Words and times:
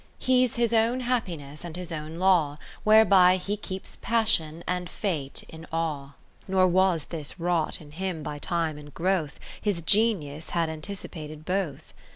He 0.17 0.47
's 0.47 0.55
his 0.55 0.73
own 0.73 1.01
happiness 1.01 1.63
and 1.63 1.75
his 1.75 1.91
own 1.91 2.17
law, 2.17 2.57
Whereby 2.83 3.37
he 3.37 3.55
keeps 3.55 3.97
Passion 4.01 4.63
and 4.67 4.89
Fate 4.89 5.43
in 5.47 5.67
awe. 5.71 6.13
Nor 6.47 6.67
was 6.69 7.05
this 7.05 7.39
wrought 7.39 7.79
in 7.79 7.91
him 7.91 8.23
by 8.23 8.39
Time 8.39 8.79
and 8.79 8.91
growth. 8.91 9.39
His 9.61 9.83
Genius 9.83 10.49
had 10.57 10.69
anticipated 10.71 11.45
both. 11.45 11.93